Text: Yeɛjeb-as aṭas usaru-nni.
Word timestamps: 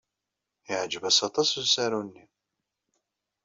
Yeɛjeb-as 0.67 1.19
aṭas 1.27 1.49
usaru-nni. 1.61 2.25